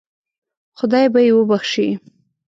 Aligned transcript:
خدای 0.79 1.05
به 1.13 1.19
یې 1.25 1.31
وبخشي. 1.35 1.89